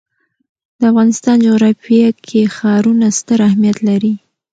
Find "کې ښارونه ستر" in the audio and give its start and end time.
2.25-3.39